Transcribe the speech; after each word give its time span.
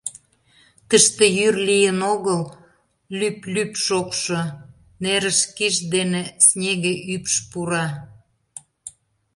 Тыште 0.89 1.25
йӱр 1.37 1.55
лийын 1.67 1.99
огыл, 2.13 2.41
лӱп-лӱп 3.17 3.73
шокшо, 3.85 4.41
нерыш 5.03 5.39
киш 5.57 5.75
дене 5.93 6.21
снеге 6.45 6.93
ӱпш 7.13 7.35
пура. 7.49 7.87